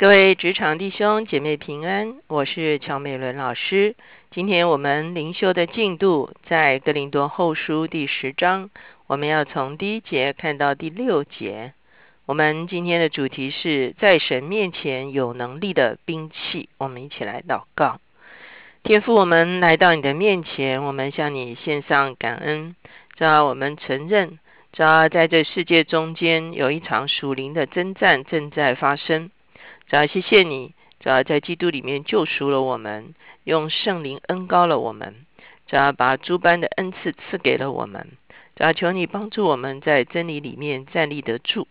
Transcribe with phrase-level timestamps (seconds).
[0.00, 3.94] 各位职场弟兄姐妹平安，我是乔美伦老师。
[4.30, 8.70] 今天我们灵修的进度在哥林多后书第十章，
[9.06, 11.74] 我们要从第一节看到第六节。
[12.24, 16.70] 我们今天的主题是在神面前有能力的兵器。
[16.78, 18.00] 我们一起来祷告。
[18.82, 22.74] 天父，我们来到你的面前，我们向你献上感恩。
[23.18, 24.38] 只要我们承认，
[24.72, 29.30] 只要在这世界中间有一场属灵的征战正在发生。
[29.90, 35.26] 主要谢谢你，主要在基督里面救赎了我们，用圣灵恩高了我们，
[35.66, 38.06] 主要把诸般的恩赐赐给了我们。
[38.54, 41.66] 主要求你帮助我们在真理里面站立得住。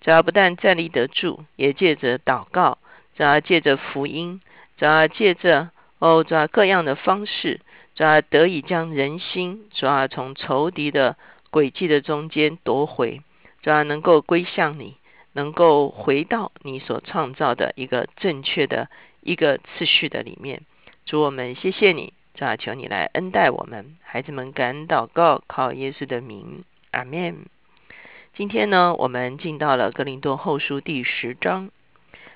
[0.00, 2.78] 只要不但站立得住，也借着祷告，
[3.14, 4.40] 主要借着福音，
[4.78, 5.68] 主要借着。
[5.98, 7.60] 哦，主要各样的方式，
[7.94, 11.16] 主要得以将人心，主要从仇敌的
[11.50, 13.20] 诡计的中间夺回，
[13.60, 14.96] 主要能够归向你，
[15.38, 20.62] 能够回到你所创造的一个正确的一个次序的里面。
[21.06, 27.46] 主我们谢谢你，主要求你来恩待我们，孩子们感恩祷告，靠耶稣的名，阿门。
[28.34, 31.70] 今天呢，我们进到了格林多后书第十章。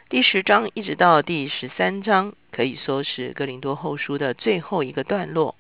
[0.08, 5.56] 第十章一直到第十三章，可以说是《哥林多后书》的最后一个段落。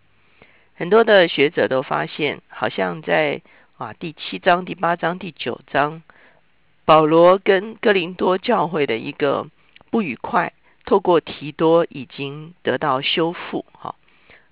[0.76, 3.42] 很多的学者都发现，好像在
[3.78, 6.04] 啊第七章、第八章、第九章，
[6.84, 9.46] 保罗跟哥林多教会的一个
[9.90, 10.52] 不愉快，
[10.84, 13.64] 透过提多已经得到修复。
[13.72, 13.94] 哈，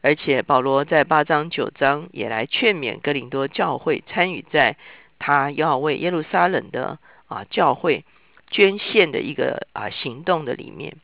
[0.01, 4.77] 而且保罗在八章、九章也来劝勉哥林多教会参与在
[5.19, 8.05] 他要为耶路撒冷的啊教会。
[8.53, 10.97] 捐献的一个啊行动的里面，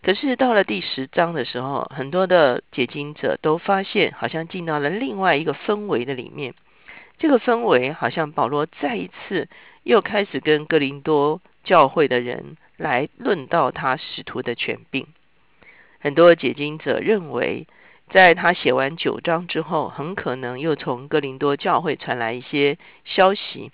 [0.00, 6.54] 可是到了第十章的时候，很多的解经者都发现，好像进到了另外一个氛围的里面。
[7.18, 9.48] 这个氛围好像保罗再一次
[9.82, 15.06] 又开始跟哥林多教会的人来论到他使徒的权柄。
[16.00, 17.66] 很多解经者认为，
[18.10, 23.72] 在他写完九章之后，很可能又从哥林多教会传来一些消息。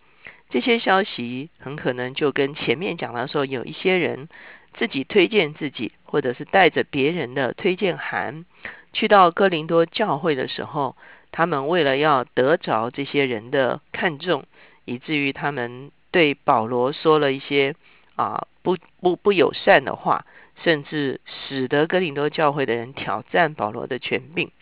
[0.48, 4.28] 这些消息很可能就跟前面讲到说，有一些人
[4.74, 8.44] 自己推荐自己，或者是带着别人的推荐函
[8.92, 10.96] 去到哥林多教会的时候，
[11.36, 14.44] 他们为了要得着这些人的看重，
[14.84, 17.74] 以至于他们对保罗说了一些
[18.14, 20.26] 啊不不不友善的话，
[20.62, 24.52] 甚至使得哥林多教会的人挑战保罗的权柄。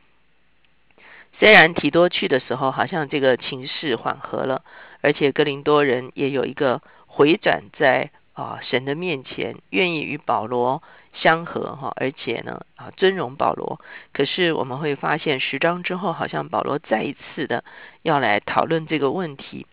[1.39, 4.65] 虽然提多去的时候，好像这个情势缓和了，
[5.03, 10.83] 而且哥林多人也有一个回转在啊神的面前，愿意与保罗
[11.13, 13.81] 相合哈，而且呢啊尊荣保罗。
[14.13, 17.65] 可是我们会发现十章之后，好像保罗再一次的
[18.03, 19.67] 要来讨论这个问题，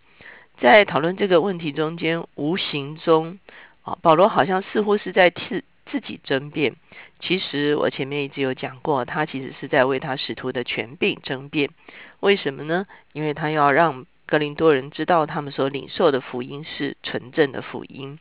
[0.58, 3.38] 在讨论这个问题中间，无形中
[3.82, 5.64] 啊保罗好像似乎是在替。
[5.86, 6.76] 自己争辩，
[7.18, 11.70] 其实我前面一直有讲过，他其实是在为他使徒的权柄争辩。
[12.20, 12.86] 为什么呢？
[13.12, 18.20] 因为他要让格林多人知道，他们所领受的福音是纯正的福音。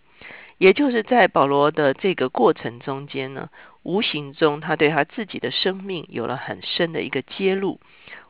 [0.59, 3.49] 也就是在保罗的这个过程中间呢，
[3.81, 7.79] 无形中他对他自己的生命有了很深的一个揭露。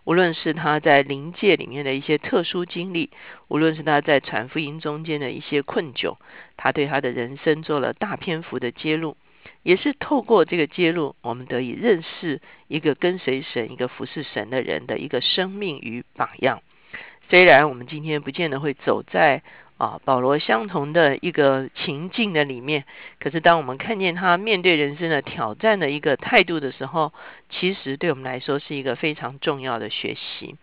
[0.06, 3.09] 无论是他在灵界里面的一些特殊经历，
[3.47, 6.16] 无论是他在传福音中间的一些困窘，
[6.56, 9.17] 他对他的人生做了大篇幅的揭露。
[9.63, 16.61] 也是透过这个揭露，我们得以认识一个跟随神、一个服侍神的人的一个生命与榜样。
[17.29, 19.44] 虽然我们今天不见得会走在
[19.79, 22.84] 啊保罗相同的一个情境的里面，
[23.19, 27.12] 可是当我们看见他面对人生的挑战的一个态度的时候，
[27.50, 30.56] 其实对我们来说是一个非常重要的学习。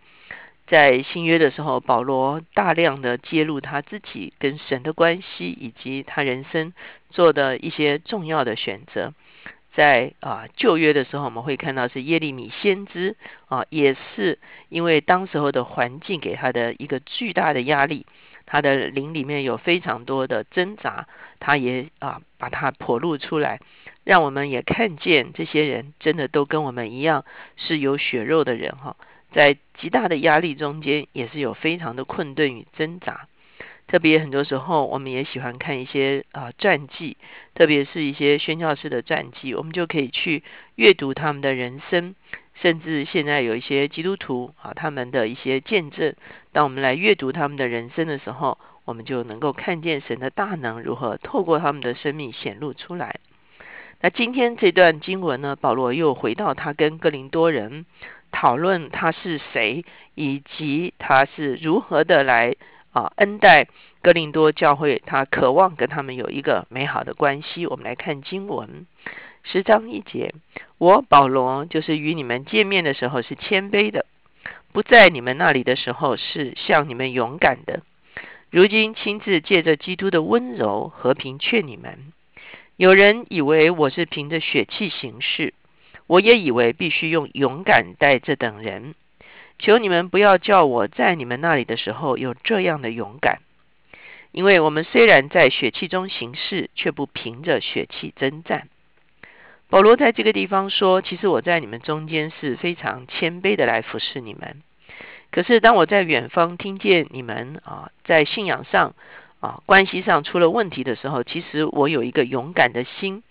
[0.67, 6.73] 在新约的时候，保罗大量的揭露他自己跟神的关系，以及他人生
[7.09, 9.13] 做的一些重要的选择。
[9.73, 13.15] 在啊旧约的时候，我们会看到是耶利米先知
[13.47, 14.39] 啊，也是
[14.69, 18.05] 因为当时候的环境给他的一个巨大的压力，
[18.47, 21.07] 他的灵里面有非常多的挣扎，
[21.39, 23.59] 他也啊把它剖露出来，
[24.03, 27.25] 让我们也看见这些人真的都跟我们一样
[27.57, 28.95] 是有血肉的人哈。
[29.33, 33.27] 在极大的压力中间，也是有非常的困顿与挣扎。
[33.85, 37.15] 特别很多时候，我们也喜欢看一些啊传记，
[37.53, 40.43] 特别是一些宣教师的传记，我们就可以去
[40.75, 42.15] 阅读他们的人生。
[42.61, 46.15] 甚至现在有一些基督徒啊，他们的一些见证。
[46.51, 53.19] 当我们来阅读他们的人生的时候，我们就能够看见神的大能如何透过他们的生命显露出来。
[54.01, 57.85] 那今天这段经文呢，保罗又回到他跟哥林多人。
[58.29, 62.55] 讨论他是谁，以及他是如何的来
[62.91, 63.67] 啊恩待
[64.01, 67.65] 哥林多教会，他渴望跟他们有一个美好的关系。
[67.65, 68.85] 我们来看经文
[69.49, 70.33] 十章一节：
[70.77, 74.05] 我保罗就是与你们见面的时候是谦卑的，
[74.73, 77.81] 不在你们那里的时候是向你们勇敢的。
[78.49, 82.11] 如今亲自借着基督的温柔和平劝你们。
[82.75, 85.53] 有人以为我是凭着血气行事，
[86.07, 88.95] 我也以为必须用勇敢待这等人。
[89.59, 93.39] 求你们不要叫我在你们那里的时候有这样的勇敢，
[94.33, 98.67] 因为我们虽然在血气中行事，却不凭着血气征战。
[99.69, 104.61] 保罗在这个地方说：“其实我在你们中间是非常谦卑的来服侍你们。
[105.31, 108.93] 可是当我在远方听见你们啊，在信仰上。”
[109.39, 113.21] 啊，关系上出了问题的时候，其实我有一个勇敢的心，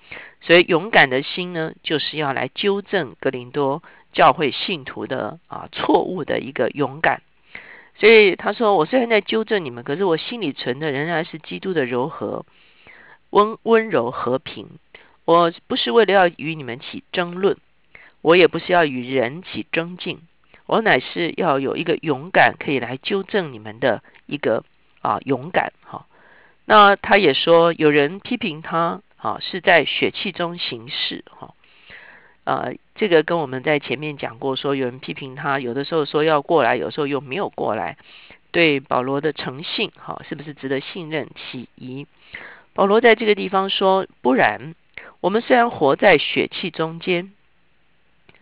[0.41, 3.83] 所以勇敢的心呢，就是要来纠正格林多
[4.13, 7.23] 教会信徒的啊错误的一个勇敢。
[7.97, 12.47] 所以他说，我虽然在纠正你们，可是我心里存的仍然是基督的柔和、
[13.31, 14.79] 温温柔、和平。
[15.27, 17.59] 我不是为了要与你们起争论，
[18.23, 20.23] 我也不是要与人起争竞，
[20.65, 24.65] 我乃是要有一个勇敢，可以来纠正你们的一个。
[25.03, 26.05] 啊，勇敢哈！
[26.65, 31.55] 那他也说，有人批评他啊，是在血气中行事哈。
[32.43, 37.99] 呃，这个跟我们在前面讲过，说有人批评他，有的时候说要过来，有时候又没有过来，
[38.51, 42.09] 对保罗的诚信哈，是不是值得信任起疑？
[42.75, 44.75] 保罗在这个地方说，不然，
[45.21, 47.33] 我们虽然活在血气中间，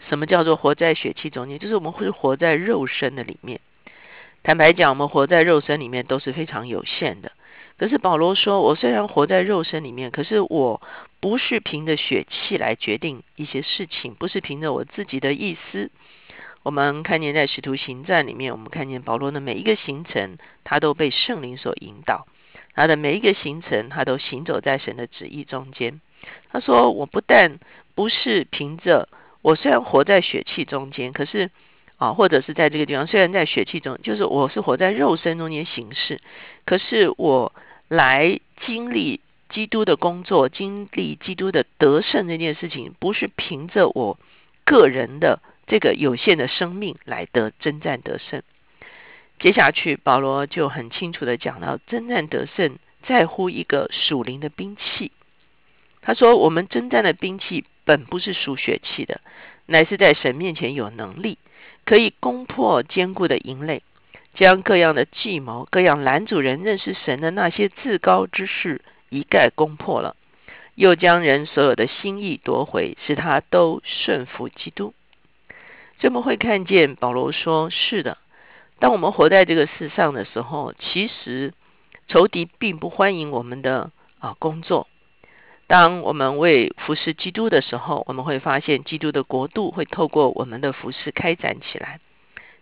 [0.09, 1.59] 什么叫做活在血气中间？
[1.59, 3.61] 就是我们会活在肉身的里面。
[4.43, 7.33] 坦白讲，我们活在肉身里面都是非常有限的。
[7.77, 10.81] 可是保罗说：“我虽然活在肉身里面，可是我
[11.21, 15.91] 不是凭着血气来决定一些事情，不是凭着我自己的意思。”
[16.63, 22.27] 我们看见在使徒行传里面，我们看见保罗的每一个行程，他都被圣灵所引导；
[22.75, 26.01] 他的每一个行程，他都行走在神的旨意中间。
[26.51, 27.59] 他说：“我不但
[27.95, 29.09] 不是凭着
[29.43, 31.51] 我虽然活在血气中间，可是。”
[31.97, 36.21] 啊，或者是在这个地方，虽然在血气中，就是我是活在肉身中间行事，
[36.67, 37.53] 可是我
[37.87, 44.19] 来经历基督的工作，经历基督的得胜这件事情，不是凭着我
[44.65, 48.43] 个人的这个有限的生命来得征战得胜。
[49.39, 55.13] 接下去，保罗就很清楚的讲到，征战得胜在乎一个属灵的兵器。
[56.05, 59.21] 他说，我们征战的兵器本不是属血气的，
[59.67, 61.39] 乃是在神面前有能力。
[61.87, 63.83] 可以攻破坚固的营垒，
[64.35, 68.81] 将各样的计谋、各样拦阻人认识神的那些至高之事
[69.11, 70.17] 一概攻破了，
[70.77, 74.95] 又将人所有的心意夺回，使他都顺服基督。
[75.99, 78.17] 这么会看见保罗说：“是的，
[78.79, 81.53] 当我们活在这个世上的时候，其实
[82.09, 83.91] 仇敌并不欢迎我们的
[84.21, 84.89] 啊工作。”
[85.67, 92.01] 当我们为服侍基督的时候，我们会发现基督的国度会透过我们的服侍开展起来。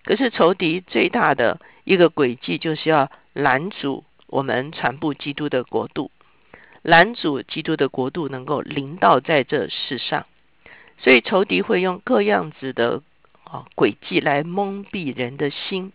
[0.05, 6.11] 可是仇敌最大的一个诡计，就是要拦阻我们传播基督的国度，
[6.83, 10.27] 拦阻基督的国度能够临到在这世上。
[10.99, 13.03] 所以仇敌会用各样子的
[13.45, 15.93] 啊诡计来蒙蔽人的心，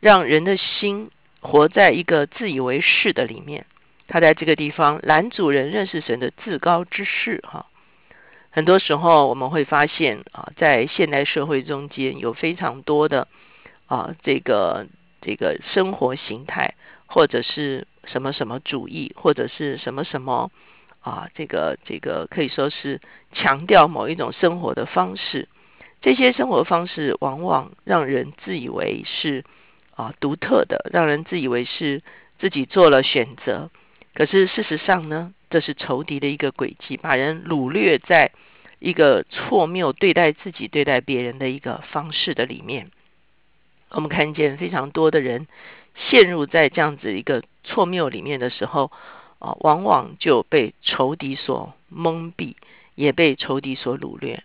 [0.00, 1.10] 让人的心
[1.40, 3.66] 活在一个自以为是的里面。
[4.06, 7.66] 他在这个地方男主人认识神的至高之事，哈。
[8.50, 13.26] 很多时候我们会发现啊，在现代社会中间有非常多的
[13.86, 14.86] 啊，这个
[15.20, 16.74] 这个生活形态，
[17.06, 20.52] 或者是什么什么主义，或者是什么什么
[21.00, 23.00] 啊，这个这个可以说是
[23.32, 25.48] 强调某一种生活的方式。
[26.00, 29.42] 这些生活方式往往让人自以为是
[29.96, 32.02] 啊独特的，让人自以为是
[32.38, 33.70] 自己做了选择。
[34.14, 38.30] 可是事实上呢，这是仇敌的一个诡计，把人掳掠在
[38.78, 42.90] 一个错谬对待自己、对待别人的一个方式的里面。
[43.90, 45.46] 我们看见非常多的人
[45.96, 48.90] 陷入在这样子一个错谬里面的时候，
[49.38, 52.54] 啊，往往就被仇敌所蒙蔽，
[52.94, 54.44] 也被仇敌所掳掠，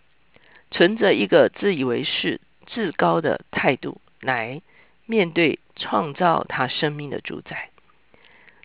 [0.70, 4.62] 存着一个自以为是、至高的态度来
[5.06, 7.70] 面对创造他生命的主宰。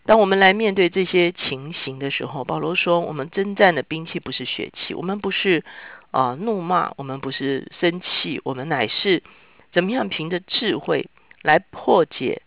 [0.06, 5.64] 当我们来面对这些情形的时候，保罗说：“我们征战的兵器不是血气，我们不是
[6.12, 9.24] 啊怒骂，我们不是生气，我们乃是
[9.72, 11.08] 怎么样凭着智慧
[11.42, 12.42] 来破解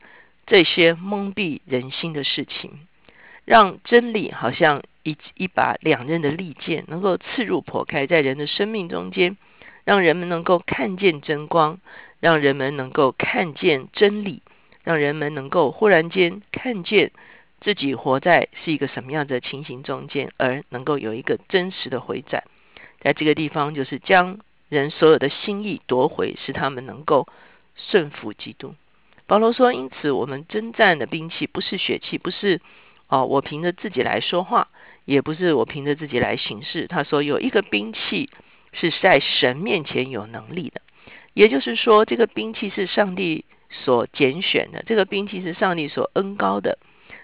[0.48, 2.88] 这些蒙蔽人心的事情，
[3.44, 9.36] 让真理好像一一把两刃的利剑，能够刺入破开在人的生命中间，
[9.84, 11.82] 让人们能够看见真光，
[12.22, 14.42] 让人们能够看见真理。”
[14.82, 17.12] 让人们能够忽然间看见
[17.62, 22.44] 自己活在是一个什么样的情形中间，而能够有一个真实的回转。
[23.02, 24.40] 在这个地方，就是将
[24.70, 27.28] 人所有的心意夺回，使他们能够
[27.76, 28.76] 顺服基督。
[29.26, 32.60] 保罗说：“因此，我们征战的兵器不是血气，不是
[33.08, 34.70] 哦，我凭着自己来说话，
[35.06, 38.30] 也不是我凭着自己来行事。”他说：“有一个兵器
[38.74, 40.82] 是在神面前有能力的，
[41.34, 46.80] 也就是说，这个兵器是上帝所拣选的，这个兵器是上帝所恩高的，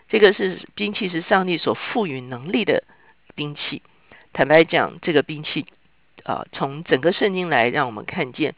[0.09, 2.83] 这个是兵器是上帝所赋予能力的
[3.35, 3.81] 兵器。
[4.33, 5.65] 坦白讲，这个兵器
[6.24, 8.55] 啊，从整个圣经来让我们看见，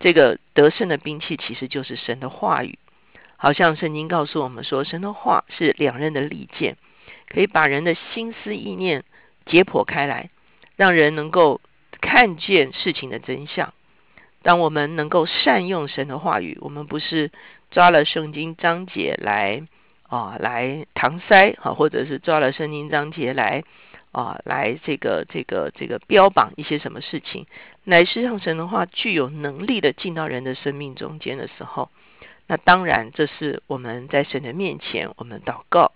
[0.00, 2.78] 这个得胜的兵器其实就是神的话语。”
[3.40, 6.76] 好像圣经告诉我们说，神的话是两刃的利剑，
[7.28, 9.04] 可以把人的心思意念
[9.46, 10.30] 解剖开来，
[10.74, 11.60] 让人能够
[12.00, 13.72] 看见事情的真相。
[14.42, 17.30] 当我们能够善用神的话语，我们不是
[17.70, 19.62] 抓了圣经章节来
[20.08, 23.62] 啊来搪塞啊，或者是抓了圣经章节来
[24.10, 27.46] 啊来这个这个这个标榜一些什么事情，
[27.84, 31.88] 乃是让神的话具有能力的进到人的生命中间的时候。
[32.50, 35.92] 那当然，这是我们在神的面前，我们祷告，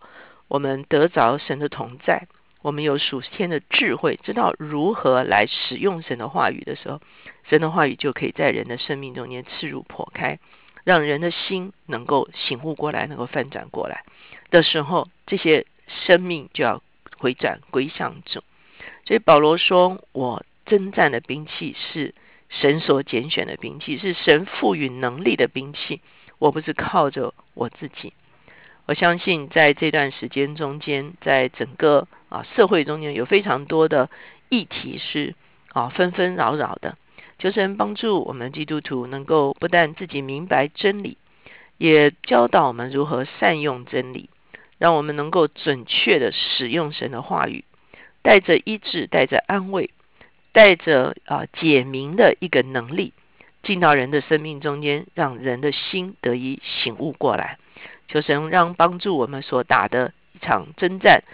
[0.49, 2.27] 我们得着神的同在，
[2.61, 7.01] 我们有属天的智慧，知道如何来使用神的话语的时候，
[7.49, 10.39] 神的话语就可以在人的生命中间刺入破开，
[10.85, 14.05] 让人的心能够醒悟过来，能够翻转过来
[14.51, 16.83] 的时候，这些生命就要
[17.19, 18.43] 回转归向主。
[19.05, 22.15] 所以保罗说：“我征战的兵器是
[22.49, 26.01] 神所拣选的兵器，是神赋予能力的兵器。”
[26.39, 28.15] 我不是靠着我自己，
[28.87, 34.11] 我相信在这段时间中间，在整个啊社会中间有非常多的
[34.49, 35.37] 议题是
[35.73, 36.97] 啊纷纷扰扰的，
[37.43, 41.19] 求神帮助我们基督徒能够不但自己明白真理，
[41.77, 44.31] 也教导我们如何善用真理，
[44.79, 47.65] 让我们能够准确的使用神的话语，
[48.23, 49.91] 带着医治，带着安慰，
[50.53, 53.13] 带着啊解明的一个能力。
[53.65, 57.59] 进到人的生命中间，让人的心得以醒悟过来。
[58.07, 61.25] 求神让帮助我们所打的一场征战，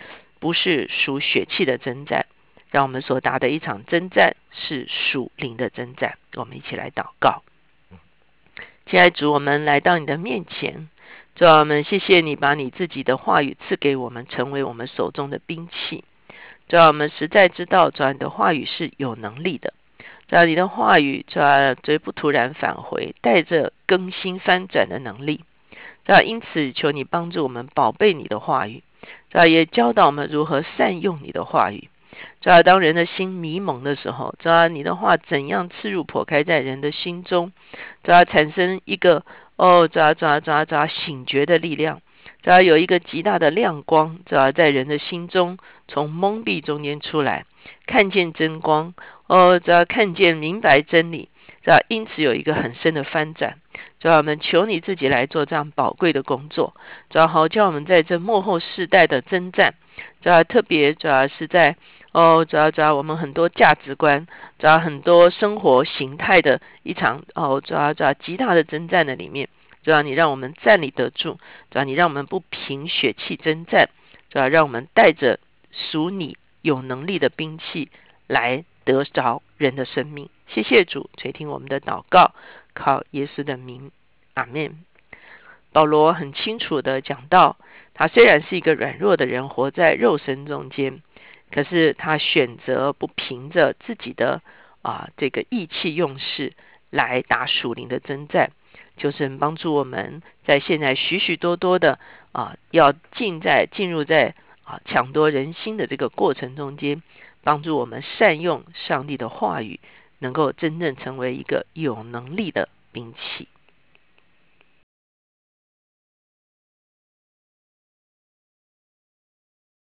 [0.40, 2.24] 不是属血气的征战，
[2.70, 6.18] 让我们所打的一场征战是属灵的征战。
[6.34, 7.42] 我们一起来祷告。
[8.86, 10.88] 亲爱的主，我们来到你的面前，
[11.34, 16.04] 主啊，我们谢谢你把你自己的话语赐给我们，成为我们手中的兵器。
[16.68, 19.74] 主啊，我们实在知道，主啊，你的话语是有能力的。
[20.28, 25.44] 主你的话语，主啊绝不突然返回，带着更新翻转的能力。
[26.06, 28.82] 主啊因此求你帮助我们宝贝你的话语，
[29.30, 31.88] 主啊也教导我们如何善用你的话语。
[32.40, 37.52] 主要当人的心迷蒙的时候，主要你的话怎样刺入、破开在人的心中，
[38.04, 39.24] 主要产生一个
[39.56, 42.00] 哦，主要主要主要主要醒觉的力量。
[42.42, 45.58] 主要有一个极大的亮光，主要在人的心中
[45.88, 47.44] 从蒙蔽中间出来，
[47.86, 48.94] 看见真光。
[49.26, 51.28] 哦，只要看见明白真理，
[51.64, 53.58] 只要因此有一个很深的翻转，
[53.98, 56.74] 主要我们求你自己来做这样宝贵的工作，
[57.10, 59.74] 主要好叫我们在这幕后世代的征战，
[60.22, 61.76] 主要特别主要是在
[62.18, 64.26] 哦，主要主要我们很多价值观，
[64.58, 69.48] 主要很多生活形态的一场哦，主要主要极大的征战的里面，
[69.84, 71.38] 主要你让我们站立得住，
[71.70, 73.90] 主要你让我们不凭血气征战，
[74.30, 75.38] 主要让我们带着
[75.70, 77.88] 属你有能力的兵器
[78.26, 78.64] 来。
[78.88, 82.32] 得着人的生命，谢谢主垂听我们的祷告，
[82.72, 83.90] 靠耶稣的名，
[84.32, 84.78] 阿门。
[85.74, 87.58] 保罗很清楚的讲到，
[87.92, 91.02] 他虽然是一个软弱的人，活在肉身中间，
[91.50, 94.42] 可是他选择不凭着自己的
[94.82, 96.52] 啊这个意气用事
[96.90, 98.50] 来打属灵的征战，
[98.96, 101.98] 就是帮助我们在现在许许多多的
[102.32, 107.02] 啊要进在进入在啊抢夺人心的这个过程中间。
[107.44, 109.80] 帮助我们善用上帝的话语，
[110.18, 113.48] 能够真正成为一个有能力的兵器。